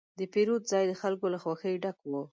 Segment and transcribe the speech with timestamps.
[0.19, 2.13] د پیرود ځای د خلکو له خوښې ډک و.